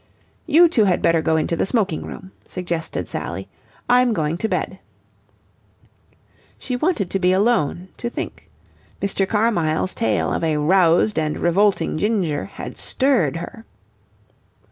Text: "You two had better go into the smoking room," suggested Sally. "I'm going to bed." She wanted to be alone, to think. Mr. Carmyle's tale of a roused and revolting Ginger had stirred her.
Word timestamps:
"You 0.47 0.67
two 0.67 0.85
had 0.85 1.03
better 1.03 1.21
go 1.21 1.35
into 1.37 1.55
the 1.55 1.67
smoking 1.67 2.01
room," 2.03 2.31
suggested 2.43 3.07
Sally. 3.07 3.47
"I'm 3.87 4.13
going 4.13 4.35
to 4.39 4.49
bed." 4.49 4.79
She 6.57 6.75
wanted 6.75 7.11
to 7.11 7.19
be 7.19 7.31
alone, 7.31 7.89
to 7.97 8.09
think. 8.09 8.49
Mr. 8.99 9.29
Carmyle's 9.29 9.93
tale 9.93 10.33
of 10.33 10.43
a 10.43 10.57
roused 10.57 11.19
and 11.19 11.37
revolting 11.37 11.99
Ginger 11.99 12.45
had 12.45 12.79
stirred 12.79 13.35
her. 13.35 13.63